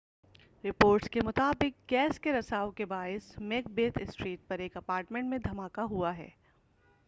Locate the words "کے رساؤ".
2.19-2.71